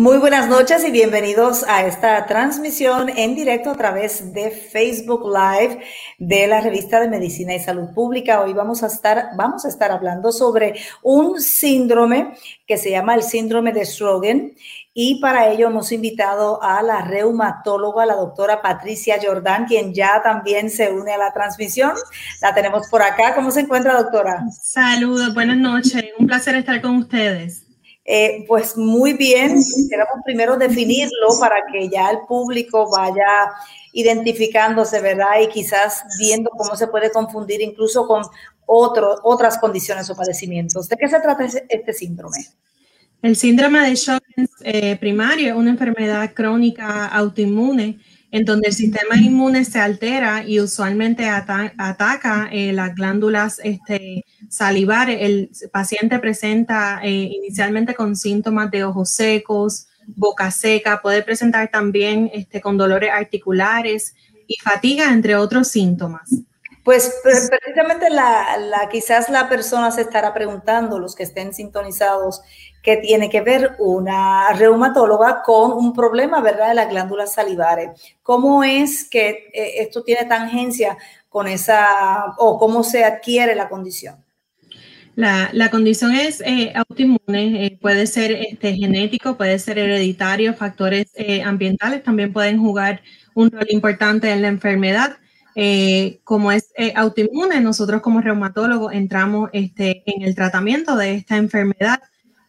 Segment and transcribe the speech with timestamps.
[0.00, 5.82] Muy buenas noches y bienvenidos a esta transmisión en directo a través de Facebook Live
[6.16, 8.40] de la revista de Medicina y Salud Pública.
[8.40, 12.32] Hoy vamos a estar, vamos a estar hablando sobre un síndrome
[12.66, 14.56] que se llama el síndrome de Sjögren
[14.94, 20.70] y para ello hemos invitado a la reumatóloga, la doctora Patricia Jordán, quien ya también
[20.70, 21.92] se une a la transmisión.
[22.40, 23.34] La tenemos por acá.
[23.34, 24.46] ¿Cómo se encuentra, doctora?
[24.62, 26.06] Saludos, buenas noches.
[26.18, 27.66] Un placer estar con ustedes.
[28.12, 33.52] Eh, pues muy bien, queremos primero definirlo para que ya el público vaya
[33.92, 35.40] identificándose, ¿verdad?
[35.40, 38.24] Y quizás viendo cómo se puede confundir incluso con
[38.66, 40.88] otras condiciones o padecimientos.
[40.88, 42.38] ¿De qué se trata este síndrome?
[43.22, 48.00] El síndrome de Sjögren eh, primario es una enfermedad crónica autoinmune
[48.32, 55.18] en donde el sistema inmune se altera y usualmente ataca eh, las glándulas este, salivares.
[55.20, 62.30] El paciente presenta eh, inicialmente con síntomas de ojos secos, boca seca, puede presentar también
[62.32, 64.14] este, con dolores articulares
[64.46, 66.30] y fatiga, entre otros síntomas.
[66.84, 72.40] Pues precisamente la, quizás la persona se estará preguntando, los que estén sintonizados,
[72.82, 77.90] que tiene que ver una reumatóloga con un problema, ¿verdad?, de las glándulas salivares.
[78.22, 80.96] ¿Cómo es que eh, esto tiene tangencia
[81.28, 84.16] con esa, o cómo se adquiere la condición?
[85.14, 91.12] La, la condición es eh, autoinmune, eh, puede ser este, genético, puede ser hereditario, factores
[91.44, 93.02] ambientales también pueden jugar
[93.34, 95.18] un rol importante en la enfermedad.
[96.24, 102.00] como es autoinmune, nosotros como reumatólogos entramos este, en el tratamiento de esta enfermedad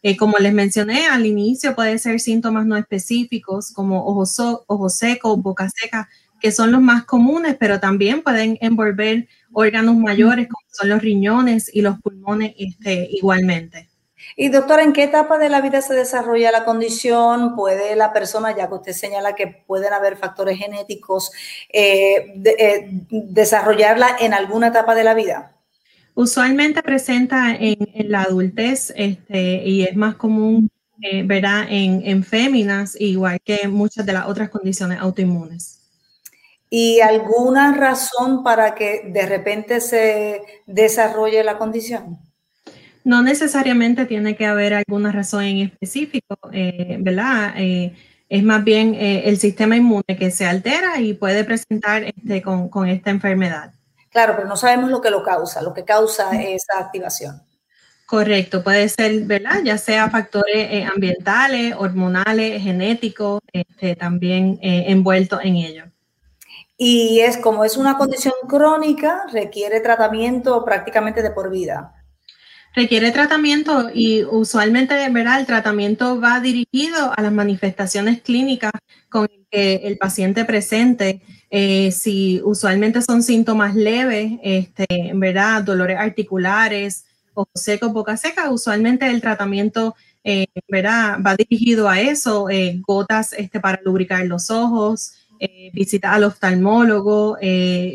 [0.02, 4.36] eh, como les mencioné al inicio, puede ser síntomas no específicos como ojos,
[4.66, 6.08] ojos secos, boca seca,
[6.40, 11.70] que son los más comunes, pero también pueden envolver órganos mayores como son los riñones
[11.72, 13.88] y los pulmones este, igualmente.
[14.36, 17.54] Y doctora, ¿en qué etapa de la vida se desarrolla la condición?
[17.54, 21.32] ¿Puede la persona, ya que usted señala que pueden haber factores genéticos,
[21.72, 25.52] eh, eh, desarrollarla en alguna etapa de la vida?
[26.14, 27.78] Usualmente presenta en,
[28.10, 34.04] la adultez este, y es más común, eh, ¿verdad?, en, en féminas, igual que muchas
[34.04, 35.80] de las otras condiciones autoinmunes.
[36.68, 42.18] ¿Y alguna razón para que de repente se desarrolle la condición?
[43.04, 47.54] No necesariamente tiene que haber alguna razón en específico, eh, ¿verdad?
[47.56, 47.94] Eh,
[48.28, 52.88] es más bien el sistema inmune que se altera y puede presentar este, con, con
[52.88, 53.74] esta enfermedad.
[54.12, 57.42] Claro, pero no sabemos lo que lo causa, lo que causa esa activación.
[58.04, 59.62] Correcto, puede ser, ¿verdad?
[59.64, 65.84] Ya sea factores eh, ambientales, hormonales, genéticos, este, también eh, envueltos en ello.
[66.76, 71.94] Y es como es una condición crónica, requiere tratamiento prácticamente de por vida.
[72.74, 75.40] Requiere tratamiento y usualmente, ¿verdad?
[75.40, 78.72] El tratamiento va dirigido a las manifestaciones clínicas
[79.08, 81.22] con que el paciente presente
[81.54, 85.62] eh, si usualmente son síntomas leves, este, ¿verdad?
[85.62, 87.04] Dolores articulares,
[87.34, 90.46] ojos secos, boca seca, usualmente el tratamiento, eh.
[90.72, 95.12] Va dirigido a eso, eh, gotas este, para lubricar los ojos,
[95.74, 97.36] visitas al oftalmólogo,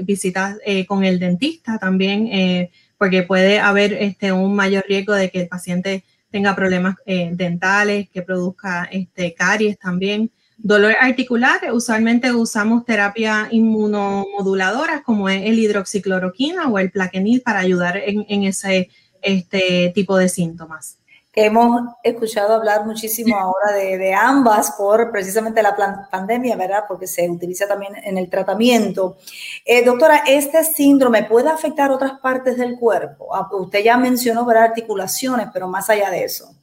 [0.03, 0.57] visitas
[0.88, 6.03] con el dentista también, porque puede haber este, un mayor riesgo de que el paciente
[6.29, 10.29] tenga problemas dentales, que produzca este, caries también.
[10.57, 17.97] Dolor articular, usualmente usamos terapia inmunomoduladora como es el hidroxicloroquina o el plaquenil para ayudar
[17.97, 18.90] en, ese
[19.22, 20.97] este tipo de síntomas.
[21.40, 25.75] Hemos escuchado hablar muchísimo ahora de, ambas por precisamente la
[26.09, 26.85] pandemia, ¿verdad?
[26.88, 29.18] Porque se utiliza también en el tratamiento.
[29.63, 33.36] Eh, doctora, ¿este síndrome puede afectar otras partes del cuerpo?
[33.36, 34.63] Ah, usted ya mencionó, ¿verdad?
[34.63, 36.56] Articulaciones, pero más allá de eso.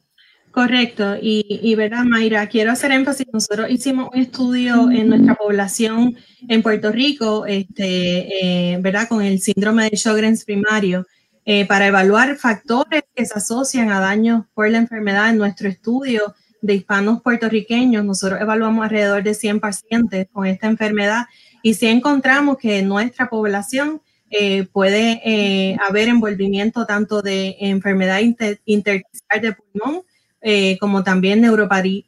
[0.55, 3.27] Correcto, y, verdad, Mayra, quiero hacer énfasis.
[3.33, 6.15] Nosotros hicimos un estudio en nuestra población
[6.47, 11.05] en Puerto Rico, este, eh, verdad, con el síndrome de Sjogren's primario,
[11.43, 16.33] eh, para evaluar factores que se asocian a daños por la enfermedad en nuestro estudio
[16.61, 18.05] de hispanos puertorriqueños.
[18.05, 21.25] Nosotros evaluamos alrededor de 100 pacientes con esta enfermedad
[21.63, 28.61] y sí encontramos que en nuestra población eh, puede haber envolvimiento tanto de enfermedad inter
[28.63, 30.03] intersticial de pulmón
[30.41, 32.03] eh, como también neuropatía,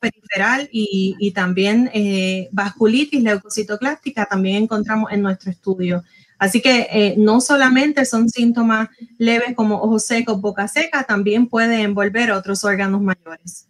[0.00, 6.02] periferal y, también eh, vasculitis leucocitoclástica también encontramos en nuestro estudio.
[6.38, 8.88] Así que eh, no solamente son síntomas
[9.18, 13.66] leves como ojos secos, boca seca, también puede envolver otros órganos mayores.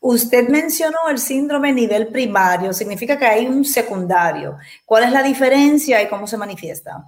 [0.00, 4.58] Usted mencionó el síndrome nivel primario, significa que hay un secundario.
[4.84, 7.06] ¿Cuál es la diferencia y cómo se manifiesta?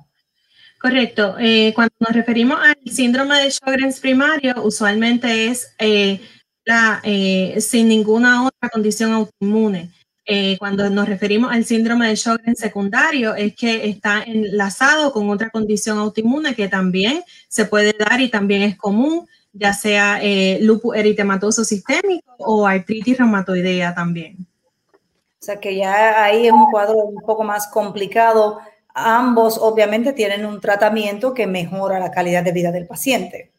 [0.81, 1.37] Correcto.
[1.39, 6.21] Eh, cuando nos referimos al síndrome de Sjogren's primario, usualmente es eh,
[6.65, 9.91] la, eh, sin ninguna otra condición autoinmune.
[10.59, 15.99] cuando nos referimos al síndrome de Sjogren secundario, es que está enlazado con otra condición
[15.99, 20.21] autoinmune que también se puede dar y también es común, ya sea
[20.61, 24.47] lupus eritematoso sistémico o artritis reumatoidea también.
[24.93, 28.61] O sea que ya ahí es un cuadro un poco más complicado
[28.95, 33.53] ambos obviamente tienen un tratamiento que mejora la calidad de vida del paciente.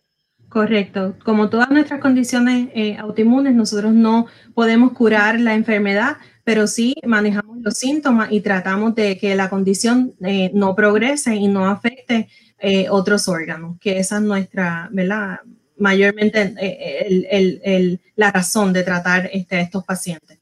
[0.51, 1.15] Correcto.
[1.23, 7.59] Como todas nuestras condiciones eh, autoinmunes, nosotros no podemos curar la enfermedad, pero sí manejamos
[7.61, 12.27] los síntomas y tratamos de que la condición eh, no progrese y no afecte
[12.59, 15.39] eh, otros órganos, que esa es nuestra, ¿verdad?
[15.77, 16.53] Mayormente
[18.17, 20.40] la razón de tratar este, estos pacientes.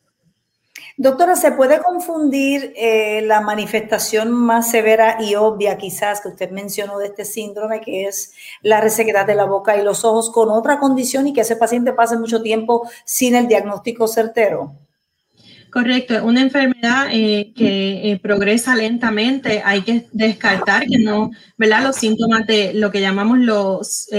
[1.01, 6.99] Doctora, ¿se puede confundir eh, la manifestación más severa y obvia quizás que usted mencionó
[6.99, 10.77] de este síndrome, que es la resequedad de la boca y los ojos, con otra
[10.77, 14.73] condición y que ese paciente pase mucho tiempo sin el diagnóstico certero?
[15.71, 19.61] Correcto, es una enfermedad eh, que eh, progresa lentamente.
[19.63, 21.81] Hay que descartar que no, ¿verdad?
[21.81, 24.09] Los síntomas de lo que llamamos los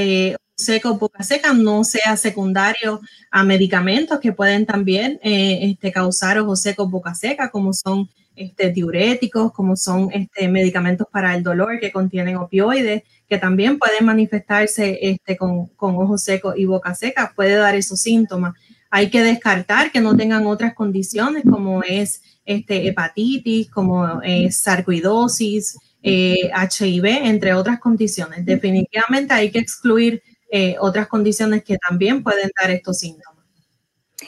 [0.65, 6.61] seco, boca seca, no sea secundario a medicamentos que pueden también eh, este, causar ojos
[6.63, 11.93] secos, boca seca, como son este, diuréticos, como son este, medicamentos para el dolor que
[11.93, 18.01] contienen opioides, que también pueden manifestarse con, ojos secos y boca seca, puede dar esos
[18.01, 18.55] síntomas.
[18.91, 27.05] Hay que descartar que no tengan otras condiciones como es hepatitis, como es sarcoidosis, HIV,
[27.05, 28.45] eh, entre otras condiciones.
[28.45, 33.41] Definitivamente hay que excluir eh, otras condiciones que también pueden dar estos síntomas.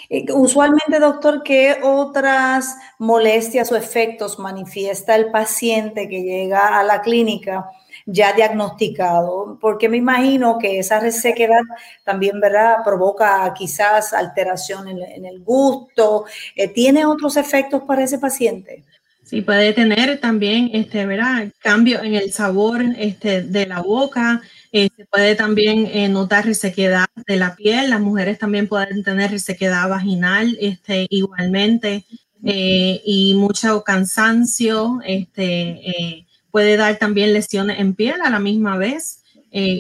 [0.09, 7.03] Eh, usualmente, doctor, ¿qué otras molestias o efectos manifiesta el paciente que llega a la
[7.03, 7.67] clínica
[8.07, 9.59] ya diagnosticado?
[9.61, 11.63] Porque me imagino que esa resequedad
[12.05, 16.25] también, ¿verdad?, provoca quizás alteración en, el gusto.
[16.57, 18.85] Eh, ¿Tiene otros efectos para ese paciente?
[19.25, 21.49] Sí, puede tener también, este, ¿verdad?
[21.59, 24.43] Cambio en el sabor este, de la boca,
[24.75, 29.31] eh, se puede también eh, notar resequedad de la piel, las mujeres también pueden tener
[29.31, 32.07] resequedad vaginal este, igualmente
[32.43, 39.19] eh, y mucho cansancio, este, puede dar también lesiones en piel a la misma vez.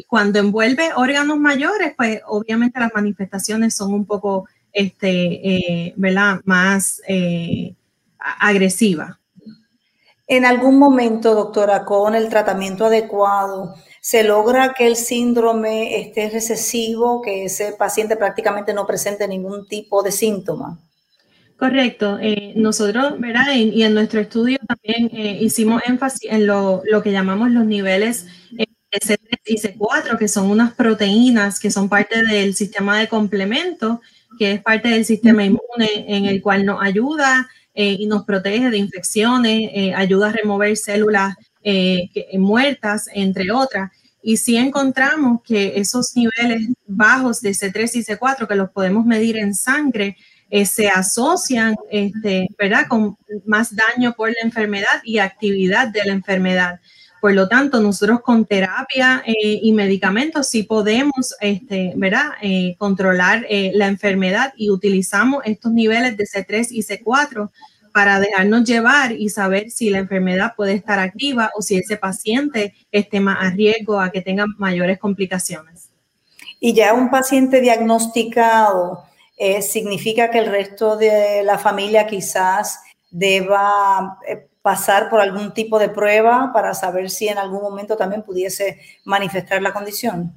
[0.09, 5.94] cuando envuelve órganos mayores, pues obviamente las manifestaciones son un poco este,
[6.44, 7.00] más
[8.19, 9.17] agresivas.
[10.27, 17.23] En algún momento, doctora, con el tratamiento adecuado, se logra que el síndrome esté recesivo,
[17.23, 20.81] que ese paciente prácticamente no presente ningún tipo de síntoma.
[21.57, 22.19] Correcto.
[22.21, 23.55] Eh, nosotros, ¿verdad?
[23.55, 28.27] Y, en nuestro estudio también eh, hicimos énfasis en lo, que llamamos los niveles
[28.59, 34.01] eh, C3 y C4, que son unas proteínas que son parte del sistema de complemento,
[34.37, 38.77] que es parte del sistema inmune, en el cual nos ayuda y nos protege de
[38.79, 43.91] infecciones, ayuda a remover células eh, muertas, entre otras.
[44.22, 49.37] Y si encontramos que esos niveles bajos de C3 y C4, que los podemos medir
[49.37, 50.17] en sangre,
[50.51, 52.87] eh, se asocian este, ¿verdad?
[52.89, 56.81] con más daño por la enfermedad y actividad de la enfermedad.
[57.20, 62.32] Por lo tanto, nosotros con terapia eh, y medicamentos sí podemos este, ¿verdad?
[62.79, 67.51] controlar la enfermedad y utilizamos estos niveles de C3 y C4
[67.93, 72.75] para dejarnos llevar y saber si la enfermedad puede estar activa o si ese paciente
[72.91, 75.91] esté más a riesgo a que tenga mayores complicaciones.
[76.58, 79.05] Y ya un paciente diagnosticado
[79.37, 82.81] eh, significa que el resto de la familia quizás
[83.11, 88.22] deba eh, pasar por algún tipo de prueba para saber si en algún momento también
[88.22, 90.32] pudiese manifestar la condición.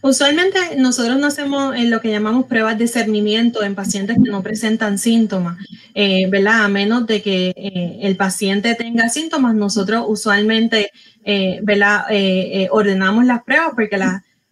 [0.00, 4.42] Usualmente nosotros no hacemos en lo que llamamos pruebas de cernimiento en pacientes que no
[4.42, 5.58] presentan síntomas,
[5.94, 6.64] eh, ¿verdad?
[6.64, 10.90] A menos de que eh, el paciente tenga síntomas, nosotros usualmente,
[11.24, 12.04] eh, ¿verdad?
[12.70, 13.98] ordenamos las pruebas porque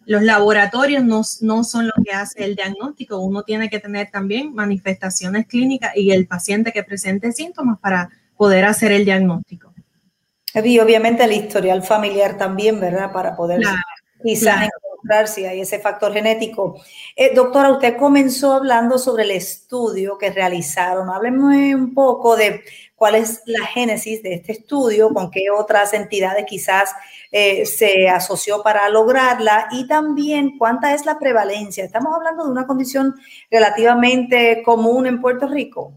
[0.05, 3.19] los laboratorios no, no son los que hace el diagnóstico.
[3.19, 8.65] Uno tiene que tener también manifestaciones clínicas y el paciente que presente síntomas para poder
[8.65, 9.73] hacer el diagnóstico.
[10.53, 13.11] Y obviamente el historial familiar también, ¿verdad?
[13.11, 13.61] Para poder
[14.23, 16.81] quizás encontrar si hay ese factor genético.
[17.15, 21.09] Eh, doctora, usted comenzó hablando sobre el estudio que realizaron.
[21.09, 22.63] Háblenme un poco de
[22.95, 26.93] cuál es la génesis de este estudio, con qué otras entidades quizás
[27.31, 31.85] eh, se asoció para lograrla y también cuánta es la prevalencia.
[31.85, 33.15] Estamos hablando de una condición
[33.51, 35.93] relativamente común en Puerto Rico.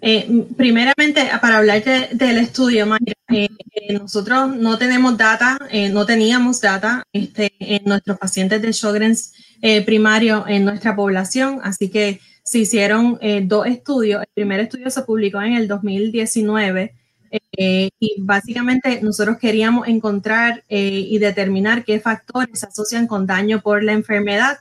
[0.00, 2.86] Eh, primeramente, para hablar del estudio,
[3.28, 3.48] eh,
[3.90, 5.58] nosotros no tenemos data,
[5.92, 9.32] no teníamos data este, en nuestros pacientes de Sjogren's
[9.84, 14.22] primario en nuestra población, así que se hicieron eh, dos estudios.
[14.22, 16.94] El primer estudio se publicó en el 2019
[17.58, 23.60] eh, y básicamente nosotros queríamos encontrar eh, y determinar qué factores se asocian con daño
[23.60, 24.58] por la enfermedad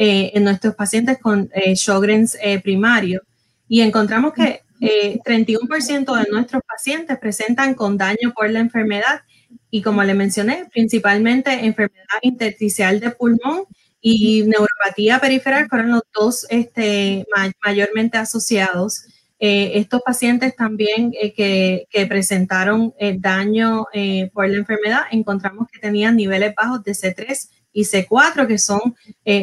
[0.00, 3.22] en nuestros pacientes con Sjogren's primario.
[3.66, 9.22] Y encontramos que 31% de nuestros pacientes presentan con daño por la enfermedad
[9.70, 13.64] y como le mencioné, principalmente enfermedad intersticial de pulmón
[14.00, 17.26] y neuropatía periferal fueron los dos este,
[17.64, 19.04] mayormente asociados.
[19.40, 23.86] Eh, estos pacientes también eh, que, presentaron eh, daño
[24.32, 28.96] por la enfermedad, encontramos que tenían niveles bajos de C3 y C4, que son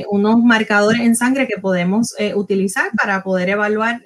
[0.10, 4.01] unos marcadores en sangre que podemos utilizar para poder evaluar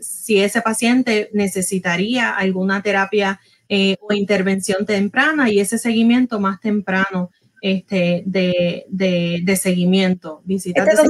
[0.00, 3.40] si ese paciente necesitaría alguna terapia
[4.00, 11.08] o intervención temprana y ese seguimiento más temprano este, de, de, seguimiento, visitas este,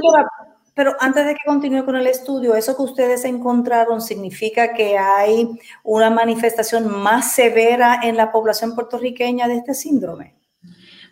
[0.74, 5.48] Pero antes de que continúe con el estudio, ¿eso que ustedes encontraron significa que hay
[5.84, 10.39] una manifestación más severa en la población puertorriqueña de este síndrome?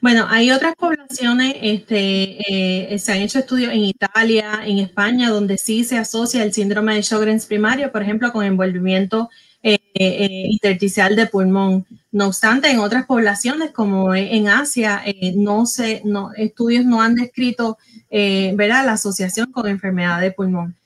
[0.01, 5.59] Bueno, hay otras poblaciones, este, eh, se han hecho estudios en Italia, en España, donde
[5.59, 9.29] sí se asocia el síndrome de Sjogren's primario, por ejemplo, con envolvimiento
[9.61, 11.85] eh, eh, intersticial de pulmón.
[12.13, 17.17] No obstante, en otras poblaciones como en Asia, eh, no se, no, estudios no han
[17.17, 17.77] descrito
[18.11, 18.87] ¿verdad?
[18.87, 20.77] la asociación con enfermedad de pulmón.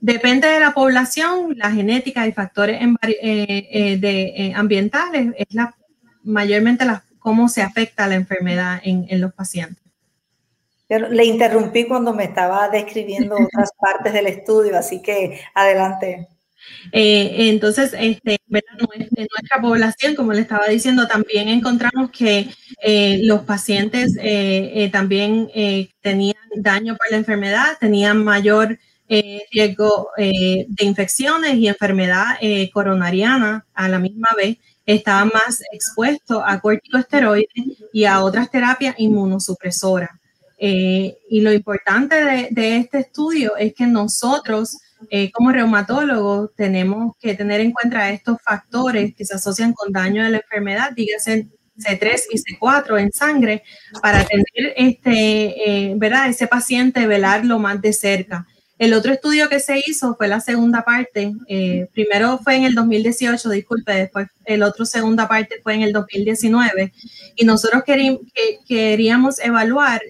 [0.00, 5.76] depende de la población, la genética y factores de, ambientales es la,
[6.24, 9.82] mayormente la, cómo se afecta la enfermedad en, en los pacientes.
[10.88, 16.28] Le interrumpí cuando me estaba describiendo otras partes del estudio, así que adelante.
[16.92, 22.48] Eh, entonces, este, en nuestra población, como le estaba diciendo, también encontramos que
[22.80, 25.50] eh, los pacientes eh, también
[26.00, 28.78] tenían daño por la enfermedad, tenían mayor
[29.50, 32.38] riesgo de infecciones y enfermedad
[32.72, 37.48] coronariana a la misma vez, estaban más expuestos a corticosteroides
[37.92, 40.10] y a otras terapias inmunosupresoras.
[40.58, 44.78] y lo importante de, de este estudio es que nosotros
[45.10, 50.24] eh, como reumatólogos tenemos que tener en cuenta estos factores que se asocian con daño
[50.24, 53.62] de la enfermedad, dígase C3 y C4 en sangre,
[54.00, 56.30] para tener este, eh, ¿verdad?
[56.30, 58.46] ese paciente, velarlo más de cerca.
[58.78, 62.74] El otro estudio que se hizo fue la segunda parte, eh, primero fue en el
[62.74, 66.92] 2018, disculpe, después el otro segunda parte fue en el 2019,
[67.36, 67.84] y nosotros
[68.66, 70.02] queríamos evaluar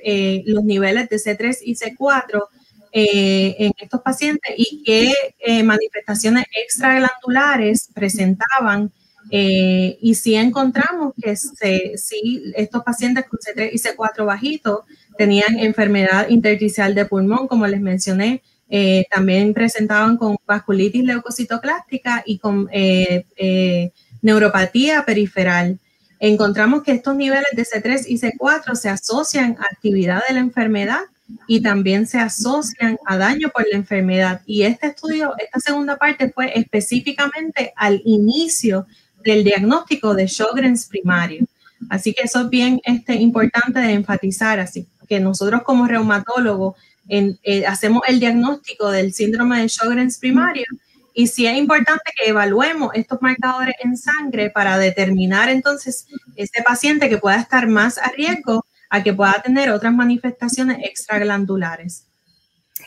[0.46, 2.42] los niveles de C3 y C4
[2.98, 8.90] eh, en estos pacientes y qué eh, manifestaciones extraglandulares presentaban.
[9.30, 14.80] Eh, y si encontramos que se, si estos pacientes con C3 y C4 bajitos
[15.18, 18.42] tenían enfermedad intersticial de pulmón, como les mencioné,
[19.10, 22.68] también presentaban con vasculitis leucocitoclástica y con
[24.22, 25.78] neuropatía periferal.
[26.18, 31.00] Encontramos que estos niveles de C3 y C4 se asocian a actividad de la enfermedad
[31.46, 34.40] y también se asocian a daño por la enfermedad.
[34.46, 38.86] Y este estudio, esta segunda parte fue específicamente al inicio
[39.24, 41.46] del diagnóstico de Sjogren's primario.
[41.90, 46.76] Así que eso es bien este, importante de enfatizar, así que nosotros como reumatólogos
[47.08, 50.66] eh, hacemos el diagnóstico del síndrome de Sjogren's primario
[51.14, 57.08] y sí es importante que evaluemos estos marcadores en sangre para determinar entonces ese paciente
[57.08, 62.06] que pueda estar más a riesgo a que pueda tener otras manifestaciones extraglandulares.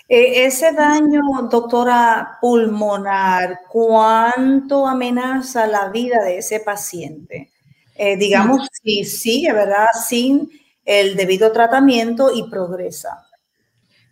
[0.08, 7.52] Eh, ese daño, doctora, pulmonar, ¿cuánto amenaza la vida de ese paciente?
[7.96, 9.88] Eh, digamos, si sigue, ¿verdad?
[10.08, 10.50] Sin
[10.86, 13.29] el debido tratamiento y progresa.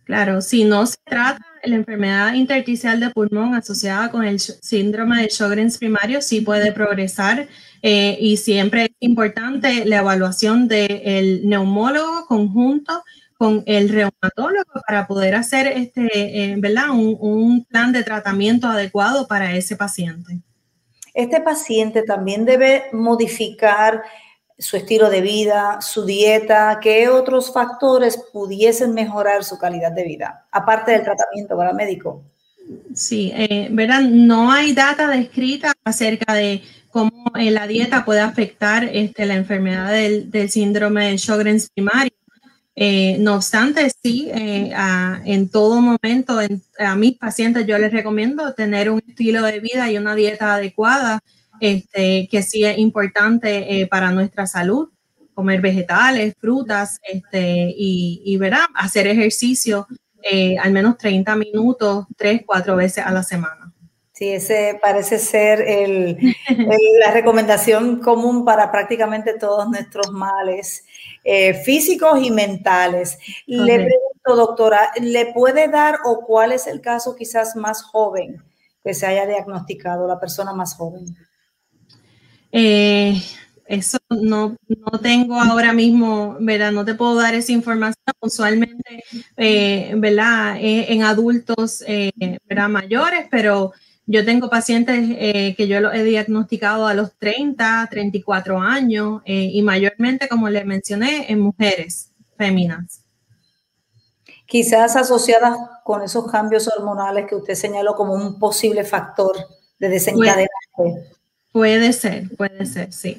[0.08, 5.28] Claro, si no se trata la enfermedad intersticial de pulmón asociada con el síndrome de
[5.28, 7.50] Sjogren's primario, sí puede progresar
[7.82, 13.04] eh, y siempre es importante la evaluación del neumólogo conjunto
[13.38, 16.92] con el reumatólogo para poder hacer este, eh, ¿verdad?
[16.92, 20.40] Un, plan de tratamiento adecuado para ese paciente.
[21.14, 24.04] Este paciente también debe modificar
[24.60, 30.46] su estilo de vida, su dieta, qué otros factores pudiesen mejorar su calidad de vida,
[30.52, 32.24] aparte del tratamiento para médico.
[32.94, 34.02] Sí, eh, ¿verdad?
[34.02, 39.92] No hay data descrita acerca de cómo eh, la dieta puede afectar este, la enfermedad
[39.92, 42.12] del, síndrome de Sjogren's primario.
[42.76, 46.40] Eh, no obstante, sí, en todo momento
[46.78, 51.22] a mis pacientes yo les recomiendo tener un estilo de vida y una dieta adecuada,
[51.60, 54.90] este, que sí es importante para nuestra salud,
[55.34, 58.40] comer vegetales, frutas este, y, y
[58.76, 59.88] hacer ejercicio
[60.62, 63.68] al menos 30 minutos, 3, 4 veces a la semana.
[64.18, 65.64] Sí, ese parece ser
[66.50, 70.86] la recomendación común para prácticamente todos nuestros males
[71.24, 73.20] eh, físicos y mentales.
[73.46, 78.44] Le pregunto, doctora, ¿le puede dar o cuál es el caso quizás más joven
[78.84, 81.16] que se haya diagnosticado, la persona más joven?
[82.52, 83.22] Eh,
[83.66, 86.72] eso no, no tengo ahora mismo, ¿verdad?
[86.72, 87.96] No te puedo dar esa información.
[88.20, 89.04] Usualmente,
[89.36, 90.58] eh, ¿verdad?
[90.60, 91.84] en adultos,
[92.48, 92.70] ¿verdad?
[92.70, 93.74] Mayores, pero
[94.10, 99.50] yo tengo pacientes eh, que yo los he diagnosticado a los 30, 34 años eh,
[99.52, 103.02] y mayormente, como les mencioné, en mujeres féminas.
[104.46, 109.36] Quizás asociadas con esos cambios hormonales que usted señaló como un posible factor
[109.78, 111.17] de desencadenante.
[111.52, 113.18] Puede, ser, puede ser, sí.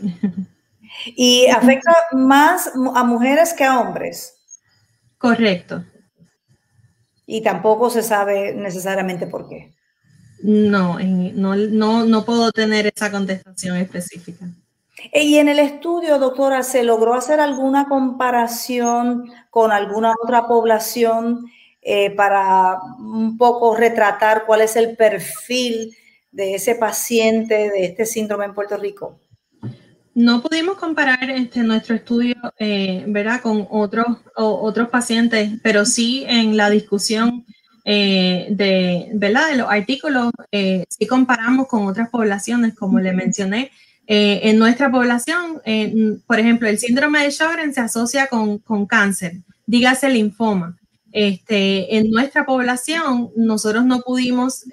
[1.07, 4.35] ¿Y afecta más a mujeres que a hombres?
[5.19, 5.85] Correcto.
[7.27, 9.75] Y tampoco se sabe necesariamente por qué.
[10.43, 14.47] No, no, no, puedo tener esa contestación específica.
[15.13, 21.47] Y en el estudio, doctora, ¿se logró hacer alguna comparación con alguna otra población
[21.83, 25.97] eh, para un poco retratar cuál es el perfil
[26.31, 29.19] de ese paciente de este síndrome en Puerto Rico?
[30.15, 33.41] No pudimos comparar este, nuestro estudio eh, ¿verdad?
[33.41, 37.45] con otros, otros pacientes, pero sí en la discusión
[37.91, 39.49] eh, de, ¿verdad?
[39.49, 43.71] de los artículos, eh, si comparamos con otras poblaciones, como le mencioné,
[44.07, 45.63] eh, en nuestra población,
[46.27, 50.79] por ejemplo, el síndrome de Sjögren se asocia con, con cáncer, dígase linfoma.
[51.13, 54.65] Este, en nuestra población, nosotros no pudimos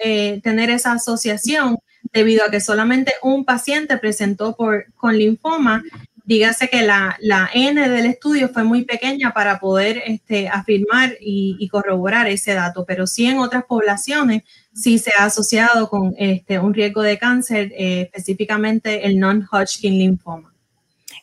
[0.44, 1.78] tener esa asociación
[2.12, 5.84] debido a que solamente un paciente presentó con linfoma
[6.26, 12.28] dígase que la, N del estudio fue muy pequeña para poder este, afirmar y, corroborar
[12.28, 14.44] ese dato, pero sí en otras poblaciones
[14.74, 20.54] sí se ha asociado con este, un riesgo de cáncer, eh, específicamente el non-Hodgkin linfoma.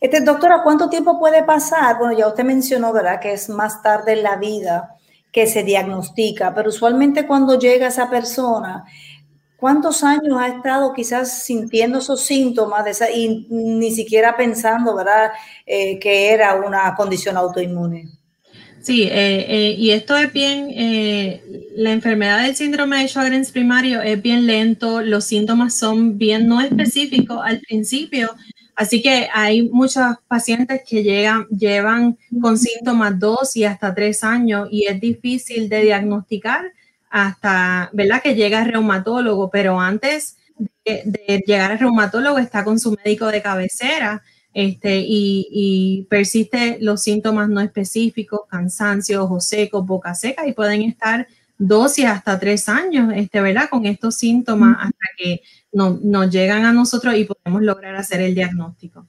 [0.00, 1.98] Este, doctora, ¿cuánto tiempo puede pasar?
[1.98, 4.96] Bueno, ya usted mencionó, ¿verdad?, que es más tarde en la vida
[5.32, 8.84] que se diagnostica, pero usualmente cuando llega esa persona,
[9.62, 15.30] ¿Cuántos años ha estado quizás sintiendo esos síntomas de esa, y ni siquiera pensando, ¿verdad?,
[15.64, 18.08] eh, que era una condición autoinmune.
[18.80, 20.66] Sí, eh, eh, y esto es bien,
[21.76, 26.60] la enfermedad del síndrome de Sjögren's primario es bien lento, los síntomas son bien no
[26.60, 28.34] específicos al principio,
[28.76, 34.68] así que hay muchos pacientes que llegan, llevan con síntomas dos y hasta tres años
[34.70, 36.72] y es difícil de diagnosticar
[37.10, 38.22] hasta, ¿verdad?
[38.22, 40.38] Que llega el reumatólogo, pero antes
[40.84, 44.22] de, llegar al reumatólogo está con su médico de cabecera
[44.54, 51.26] este, y, persiste los síntomas no específicos, cansancio, ojos secos, boca seca y pueden estar
[51.66, 53.68] dos y hasta tres años, este, ¿verdad?
[53.70, 59.06] Con estos síntomas hasta que nos llegan a nosotros y podemos lograr hacer el diagnóstico.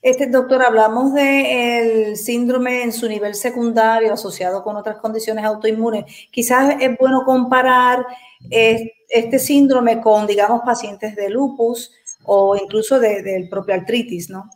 [0.00, 6.04] Este, doctor, hablamos del síndrome en su nivel secundario asociado con otras condiciones autoinmunes.
[6.30, 8.04] Quizás es bueno comparar
[8.50, 11.92] este síndrome con, digamos, pacientes de lupus
[12.24, 14.50] o incluso del propio artritis, ¿no?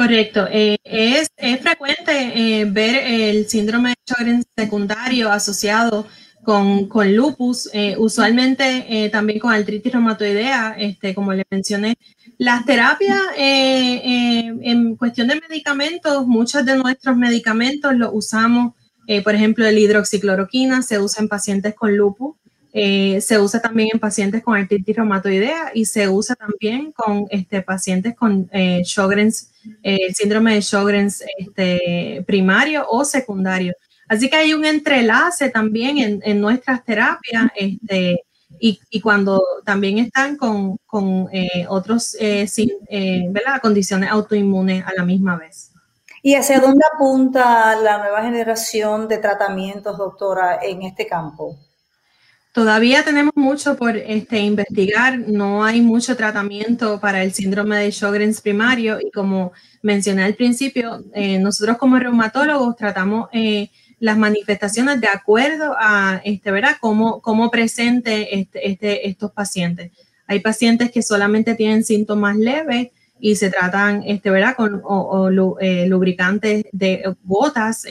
[0.00, 0.48] Correcto.
[0.50, 6.06] Eh, es, frecuente eh, ver el síndrome de Sjögren secundario asociado
[6.42, 11.98] con, lupus, eh, usualmente también con artritis reumatoidea, este, como le mencioné,
[12.38, 18.72] las terapias, en cuestión de medicamentos, muchos de nuestros medicamentos los usamos,
[19.22, 22.36] por ejemplo, el hidroxicloroquina se usa en pacientes con lupus,
[22.72, 28.14] se usa también en pacientes con artritis reumatoidea y se usa también con este, pacientes
[28.14, 28.48] con
[28.84, 29.50] Sjogren's,
[30.14, 33.74] síndrome de Sjogren's este, primario o secundario.
[34.08, 37.46] Así que hay un entrelace también en, nuestras terapias.
[37.54, 38.24] Este,
[38.58, 42.46] y, cuando también están con, con eh, otros eh,
[42.88, 45.72] eh, condiciones autoinmunes a la misma vez.
[46.22, 51.56] ¿Y hacia dónde apunta la nueva generación de tratamientos, doctora, en este campo?
[52.52, 58.40] Todavía tenemos mucho por este, investigar, no hay mucho tratamiento para el síndrome de Sjogren's
[58.40, 65.06] primario y como mencioné al principio, eh, nosotros como reumatólogos tratamos eh, las manifestaciones de
[65.06, 66.76] acuerdo a este, ¿verdad?
[66.80, 69.92] Cómo, cómo presente este, estos pacientes.
[70.26, 72.88] Hay pacientes que solamente tienen síntomas leves
[73.20, 74.56] y se tratan, ¿verdad?
[74.56, 74.82] Con
[75.60, 77.84] eh, lubricantes de gotas,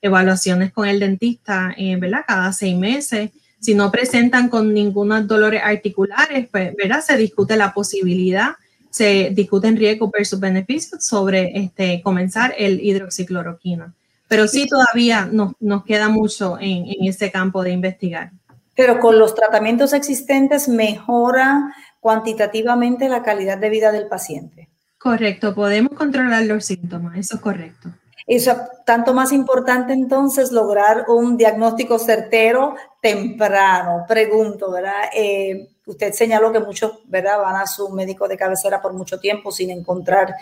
[0.00, 2.24] evaluaciones con el dentista, ¿verdad?
[2.26, 3.32] Cada seis meses
[3.66, 7.00] si no presentan con ningunos dolores articulares, pues, ¿verdad?
[7.00, 8.50] Se discute la posibilidad,
[8.90, 13.92] se discuten riesgos versus beneficios sobre este, comenzar el hidroxicloroquina.
[14.28, 18.30] Pero sí todavía nos, nos queda mucho en, en ese campo de investigar.
[18.76, 24.68] Pero con los tratamientos existentes mejora cuantitativamente la calidad de vida del paciente.
[24.96, 27.90] Correcto, podemos controlar los síntomas, eso es correcto.
[28.26, 32.74] Eso es tanto más importante entonces lograr un diagnóstico certero
[33.06, 34.04] temprano.
[34.08, 35.10] Pregunto, ¿verdad?
[35.14, 37.38] Eh, usted señaló que muchos, ¿verdad?
[37.38, 40.34] Van a su médico de cabecera por mucho tiempo sin encontrar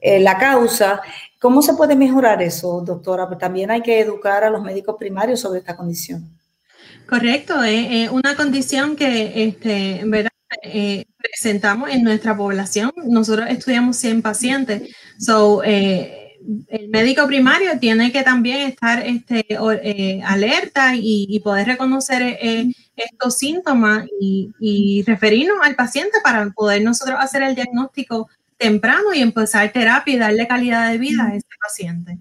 [0.00, 1.00] eh, la causa.
[1.40, 3.26] ¿Cómo se puede mejorar eso, doctora?
[3.26, 6.30] Pues también hay que educar a los médicos primarios sobre esta condición.
[7.08, 10.30] Correcto, es una condición que, este, ¿verdad?
[10.62, 12.92] Eh, presentamos en nuestra población.
[13.04, 14.94] Nosotros estudiamos 100 pacientes.
[15.18, 15.62] So,
[16.68, 23.38] el médico primario tiene que también estar este, eh, alerta y, poder reconocer eh, estos
[23.38, 30.14] síntomas y, referirnos al paciente para poder nosotros hacer el diagnóstico temprano y empezar terapia
[30.14, 32.18] y darle calidad de vida a ese paciente.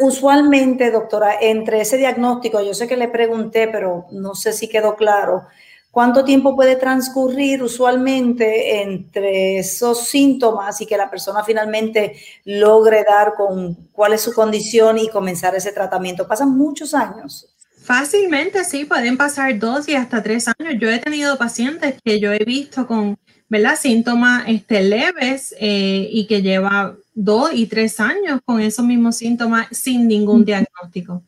[0.00, 4.96] Usualmente, doctora, entre ese diagnóstico, yo sé que le pregunté, pero no sé si quedó
[4.96, 5.46] claro,
[5.90, 13.34] ¿Cuánto tiempo puede transcurrir usualmente entre esos síntomas y que la persona finalmente logre dar
[13.34, 16.28] con cuál es su condición y comenzar ese tratamiento?
[16.28, 17.48] ¿Pasan muchos años?
[17.82, 20.74] Fácilmente, sí, pueden pasar dos y hasta tres años.
[20.78, 23.78] Yo he tenido pacientes que yo he visto con ¿verdad?
[23.80, 29.68] síntomas este, leves eh, y que lleva dos y tres años con esos mismos síntomas
[29.70, 31.22] sin ningún diagnóstico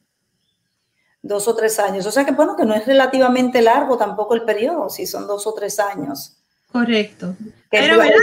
[1.22, 2.06] dos o tres años.
[2.06, 5.46] O sea que bueno, que no es relativamente largo tampoco el periodo, si son dos
[5.46, 6.36] o tres años.
[6.72, 7.34] Correcto.
[7.68, 8.14] Pero ¿verdad?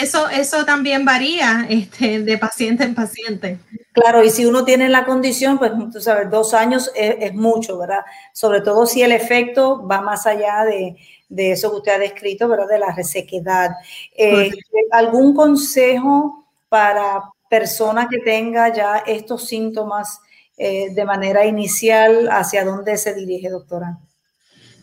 [0.00, 3.58] Eso, eso, también varía este, de paciente en paciente.
[3.92, 8.00] Claro, y si uno tiene la condición, pues tú sabes, dos años es, mucho, ¿verdad?
[8.32, 10.96] Sobre todo si el efecto va más allá de,
[11.28, 12.68] de eso que usted ha descrito, ¿verdad?
[12.68, 13.70] De la resequedad.
[14.16, 14.50] Eh,
[14.90, 20.20] ¿Algún consejo para persona que tenga ya estos síntomas
[20.56, 23.98] eh, de manera inicial hacia dónde se dirige, doctora.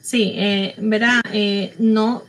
[0.02, 2.24] Sí, eh, verá, eh, no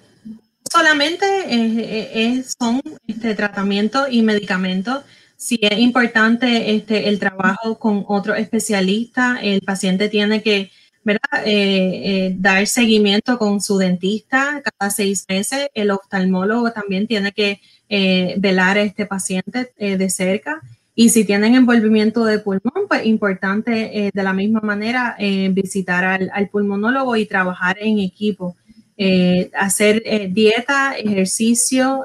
[0.70, 5.02] solamente es, son este, tratamientos y medicamentos.
[5.37, 10.70] Si es importante este, el trabajo con otro especialista, el paciente tiene que
[12.37, 15.68] dar seguimiento con su dentista cada seis meses.
[15.74, 17.61] El oftalmólogo también tiene que
[18.38, 20.62] velar a este paciente de cerca
[20.94, 26.05] y si tienen envolvimiento de pulmón, pues importante eh, de la misma manera eh, visitar
[26.05, 28.57] al, pulmonólogo y trabajar en equipo.
[28.98, 32.05] Eh, hacer dieta, ejercicio,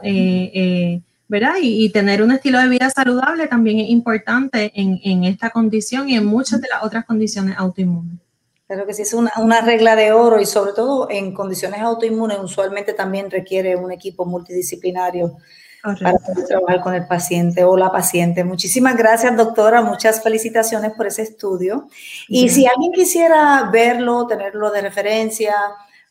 [1.27, 1.55] ¿verdad?
[1.61, 6.25] Y, tener un estilo de vida saludable también es importante en, esta condición y en
[6.25, 8.19] muchas de las otras condiciones autoinmunes.
[8.67, 12.39] Claro que sí, es una, una, regla de oro y sobre todo en condiciones autoinmunes
[12.41, 15.37] usualmente también requiere un equipo multidisciplinario
[15.83, 18.43] para poder trabajar con el paciente o la paciente.
[18.43, 19.81] Muchísimas gracias, doctora.
[19.81, 21.87] Muchas felicitaciones por ese estudio.
[22.27, 25.53] Y si alguien quisiera verlo, tenerlo de referencia,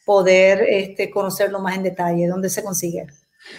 [0.04, 3.06] poder este, conocerlo más en detalle, ¿dónde se consigue?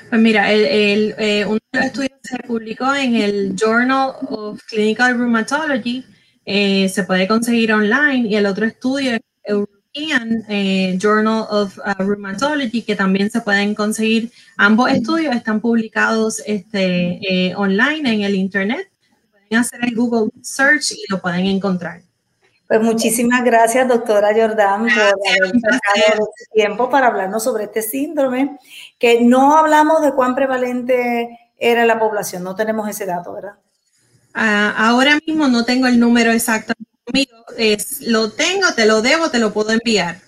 [0.09, 5.17] Pues mira, el, eh, uno de los estudios se publicó en el Journal of Clinical
[5.17, 6.05] Rheumatology,
[6.45, 9.53] eh, se puede conseguir online, y el otro estudio es
[10.49, 14.31] eh, Journal of uh, Rheumatology, que también se pueden conseguir.
[14.57, 18.89] Ambos estudios están publicados este, eh, online en el Internet.
[19.31, 22.01] Pueden hacer el Google Search y lo pueden encontrar.
[22.67, 28.57] Pues muchísimas gracias, doctora Jordán, por haber sacado este tiempo para hablarnos sobre este síndrome,
[28.99, 33.53] que no hablamos de cuán prevalente era la población, no tenemos ese dato, ¿verdad?
[34.33, 36.73] Ah, ahora mismo no tengo el número exacto
[37.57, 40.21] es, lo tengo, te lo debo, te lo puedo enviar.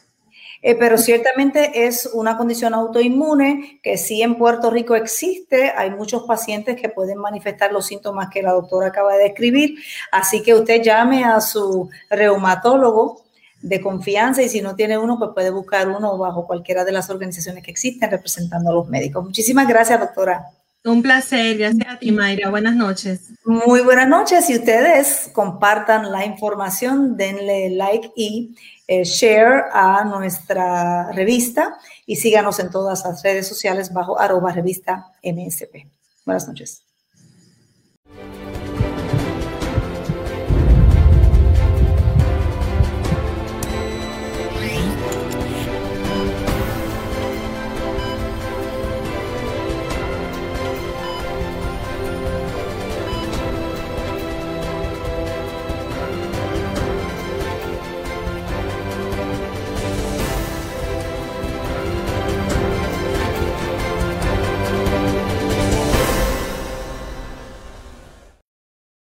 [0.61, 5.71] Eh, pero ciertamente es una condición autoinmune que sí en Puerto Rico existe.
[5.75, 9.79] Hay muchos pacientes que pueden manifestar los síntomas que la doctora acaba de describir.
[10.11, 13.23] Así que usted llame a su reumatólogo
[13.61, 17.09] de confianza y si no tiene uno, pues puede buscar uno bajo cualquiera de las
[17.09, 19.23] organizaciones que existen representando a los médicos.
[19.23, 20.45] Muchísimas gracias, doctora.
[20.85, 22.49] Un placer, gracias a ti, Mayra.
[22.49, 23.33] Buenas noches.
[23.43, 28.55] Muy buenas noches y ustedes compartan la información, denle like y
[28.87, 35.11] eh, share a nuestra revista y síganos en todas las redes sociales bajo arroba revista
[35.21, 35.85] MSP.
[36.25, 36.88] Buenas noches.